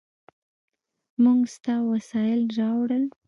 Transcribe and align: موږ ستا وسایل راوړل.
موږ 1.23 1.39
ستا 1.55 1.75
وسایل 1.91 2.41
راوړل. 2.57 3.03